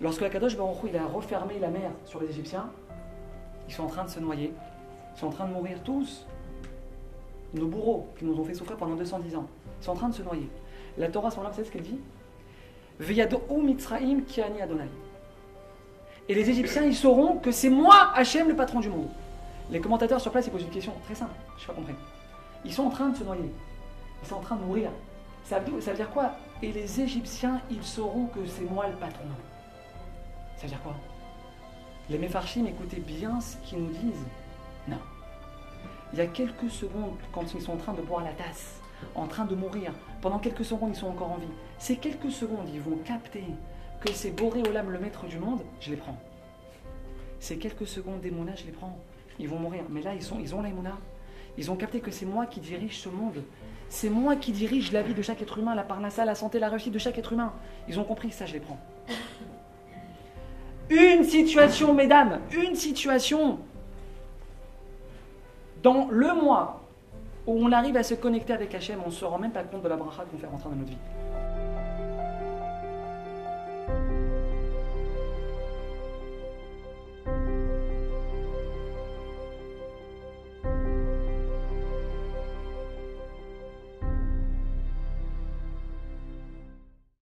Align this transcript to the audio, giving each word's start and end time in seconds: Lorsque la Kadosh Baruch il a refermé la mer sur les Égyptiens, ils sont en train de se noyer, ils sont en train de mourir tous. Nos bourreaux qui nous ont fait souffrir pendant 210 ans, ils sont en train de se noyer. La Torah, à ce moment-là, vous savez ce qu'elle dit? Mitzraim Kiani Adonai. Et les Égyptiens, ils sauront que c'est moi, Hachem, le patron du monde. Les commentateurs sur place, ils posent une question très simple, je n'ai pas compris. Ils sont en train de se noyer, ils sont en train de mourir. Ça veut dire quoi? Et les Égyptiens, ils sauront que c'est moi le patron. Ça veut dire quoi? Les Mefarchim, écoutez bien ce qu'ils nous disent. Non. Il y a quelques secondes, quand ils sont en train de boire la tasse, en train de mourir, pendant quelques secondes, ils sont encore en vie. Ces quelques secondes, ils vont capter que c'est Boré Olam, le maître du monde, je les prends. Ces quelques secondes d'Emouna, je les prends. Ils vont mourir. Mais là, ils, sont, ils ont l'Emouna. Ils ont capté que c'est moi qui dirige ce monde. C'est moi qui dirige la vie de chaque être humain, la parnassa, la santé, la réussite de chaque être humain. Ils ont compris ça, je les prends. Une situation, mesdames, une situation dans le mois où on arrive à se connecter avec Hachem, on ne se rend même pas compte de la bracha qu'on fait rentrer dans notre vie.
Lorsque 0.00 0.20
la 0.20 0.30
Kadosh 0.30 0.56
Baruch 0.56 0.78
il 0.86 0.96
a 0.96 1.06
refermé 1.06 1.58
la 1.58 1.68
mer 1.68 1.90
sur 2.04 2.20
les 2.20 2.28
Égyptiens, 2.28 2.70
ils 3.68 3.74
sont 3.74 3.82
en 3.84 3.88
train 3.88 4.04
de 4.04 4.10
se 4.10 4.20
noyer, 4.20 4.52
ils 5.14 5.18
sont 5.18 5.26
en 5.26 5.30
train 5.30 5.46
de 5.46 5.52
mourir 5.52 5.82
tous. 5.82 6.24
Nos 7.54 7.66
bourreaux 7.66 8.08
qui 8.18 8.24
nous 8.24 8.38
ont 8.38 8.44
fait 8.44 8.54
souffrir 8.54 8.76
pendant 8.76 8.94
210 8.94 9.36
ans, 9.36 9.46
ils 9.80 9.84
sont 9.84 9.92
en 9.92 9.96
train 9.96 10.08
de 10.08 10.14
se 10.14 10.22
noyer. 10.22 10.48
La 10.98 11.08
Torah, 11.08 11.28
à 11.28 11.30
ce 11.30 11.36
moment-là, 11.36 11.50
vous 11.50 11.56
savez 11.56 11.68
ce 11.68 11.72
qu'elle 11.72 11.82
dit? 11.82 12.00
Mitzraim 13.62 14.20
Kiani 14.20 14.60
Adonai. 14.60 14.88
Et 16.28 16.34
les 16.34 16.50
Égyptiens, 16.50 16.84
ils 16.84 16.94
sauront 16.94 17.38
que 17.38 17.50
c'est 17.50 17.70
moi, 17.70 18.12
Hachem, 18.14 18.48
le 18.48 18.54
patron 18.54 18.80
du 18.80 18.90
monde. 18.90 19.08
Les 19.70 19.80
commentateurs 19.80 20.20
sur 20.20 20.30
place, 20.30 20.46
ils 20.46 20.50
posent 20.50 20.62
une 20.62 20.70
question 20.70 20.92
très 21.04 21.14
simple, 21.14 21.32
je 21.56 21.62
n'ai 21.62 21.66
pas 21.66 21.72
compris. 21.74 21.94
Ils 22.64 22.72
sont 22.72 22.84
en 22.84 22.90
train 22.90 23.08
de 23.08 23.16
se 23.16 23.24
noyer, 23.24 23.50
ils 24.22 24.28
sont 24.28 24.36
en 24.36 24.40
train 24.40 24.56
de 24.56 24.62
mourir. 24.62 24.90
Ça 25.44 25.58
veut 25.58 25.94
dire 25.94 26.10
quoi? 26.10 26.32
Et 26.62 26.70
les 26.72 27.00
Égyptiens, 27.00 27.62
ils 27.70 27.82
sauront 27.82 28.26
que 28.26 28.44
c'est 28.46 28.70
moi 28.70 28.86
le 28.88 28.96
patron. 28.96 29.24
Ça 30.58 30.64
veut 30.64 30.68
dire 30.68 30.82
quoi? 30.82 30.96
Les 32.10 32.18
Mefarchim, 32.18 32.66
écoutez 32.66 32.98
bien 32.98 33.40
ce 33.40 33.56
qu'ils 33.58 33.78
nous 33.78 33.90
disent. 33.90 34.26
Non. 34.88 34.98
Il 36.12 36.18
y 36.18 36.22
a 36.22 36.26
quelques 36.26 36.70
secondes, 36.70 37.16
quand 37.32 37.54
ils 37.54 37.60
sont 37.60 37.72
en 37.72 37.76
train 37.76 37.92
de 37.92 38.02
boire 38.02 38.24
la 38.24 38.32
tasse, 38.32 38.80
en 39.14 39.28
train 39.28 39.44
de 39.44 39.54
mourir, 39.54 39.92
pendant 40.20 40.40
quelques 40.40 40.64
secondes, 40.64 40.90
ils 40.92 40.98
sont 40.98 41.06
encore 41.06 41.30
en 41.30 41.36
vie. 41.36 41.46
Ces 41.78 41.96
quelques 41.96 42.32
secondes, 42.32 42.68
ils 42.74 42.80
vont 42.80 42.96
capter 43.04 43.44
que 44.00 44.12
c'est 44.12 44.30
Boré 44.30 44.62
Olam, 44.62 44.90
le 44.90 44.98
maître 44.98 45.26
du 45.26 45.38
monde, 45.38 45.60
je 45.80 45.90
les 45.90 45.96
prends. 45.96 46.18
Ces 47.38 47.58
quelques 47.58 47.86
secondes 47.86 48.20
d'Emouna, 48.20 48.56
je 48.56 48.64
les 48.64 48.72
prends. 48.72 48.98
Ils 49.38 49.48
vont 49.48 49.60
mourir. 49.60 49.84
Mais 49.90 50.02
là, 50.02 50.12
ils, 50.14 50.22
sont, 50.22 50.40
ils 50.40 50.56
ont 50.56 50.62
l'Emouna. 50.62 50.98
Ils 51.56 51.70
ont 51.70 51.76
capté 51.76 52.00
que 52.00 52.10
c'est 52.10 52.26
moi 52.26 52.46
qui 52.46 52.58
dirige 52.58 52.98
ce 52.98 53.08
monde. 53.08 53.44
C'est 53.88 54.10
moi 54.10 54.34
qui 54.34 54.50
dirige 54.50 54.90
la 54.90 55.02
vie 55.02 55.14
de 55.14 55.22
chaque 55.22 55.40
être 55.40 55.58
humain, 55.58 55.76
la 55.76 55.84
parnassa, 55.84 56.24
la 56.24 56.34
santé, 56.34 56.58
la 56.58 56.68
réussite 56.68 56.92
de 56.92 56.98
chaque 56.98 57.18
être 57.18 57.32
humain. 57.32 57.52
Ils 57.88 58.00
ont 58.00 58.04
compris 58.04 58.32
ça, 58.32 58.44
je 58.44 58.54
les 58.54 58.60
prends. 58.60 58.80
Une 60.90 61.24
situation, 61.24 61.92
mesdames, 61.94 62.40
une 62.52 62.74
situation 62.74 63.58
dans 65.82 66.08
le 66.10 66.34
mois 66.34 66.82
où 67.46 67.58
on 67.62 67.72
arrive 67.72 67.96
à 67.96 68.02
se 68.02 68.14
connecter 68.14 68.52
avec 68.52 68.74
Hachem, 68.74 68.98
on 69.04 69.08
ne 69.08 69.12
se 69.12 69.24
rend 69.24 69.38
même 69.38 69.52
pas 69.52 69.62
compte 69.62 69.82
de 69.82 69.88
la 69.88 69.96
bracha 69.96 70.24
qu'on 70.24 70.38
fait 70.38 70.46
rentrer 70.46 70.70
dans 70.70 70.76
notre 70.76 70.90
vie. 70.90 70.96